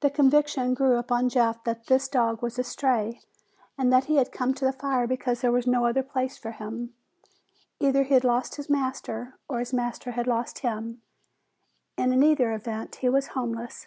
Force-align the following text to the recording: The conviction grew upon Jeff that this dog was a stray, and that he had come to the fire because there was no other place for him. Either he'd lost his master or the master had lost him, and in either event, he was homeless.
The 0.00 0.10
conviction 0.10 0.74
grew 0.74 0.98
upon 0.98 1.30
Jeff 1.30 1.64
that 1.64 1.86
this 1.86 2.08
dog 2.08 2.42
was 2.42 2.58
a 2.58 2.62
stray, 2.62 3.22
and 3.78 3.90
that 3.90 4.04
he 4.04 4.16
had 4.16 4.30
come 4.30 4.52
to 4.52 4.66
the 4.66 4.72
fire 4.74 5.06
because 5.06 5.40
there 5.40 5.50
was 5.50 5.66
no 5.66 5.86
other 5.86 6.02
place 6.02 6.36
for 6.36 6.50
him. 6.52 6.92
Either 7.80 8.02
he'd 8.02 8.22
lost 8.22 8.56
his 8.56 8.68
master 8.68 9.38
or 9.48 9.64
the 9.64 9.74
master 9.74 10.10
had 10.10 10.26
lost 10.26 10.58
him, 10.58 11.00
and 11.96 12.12
in 12.12 12.22
either 12.22 12.52
event, 12.52 12.96
he 12.96 13.08
was 13.08 13.28
homeless. 13.28 13.86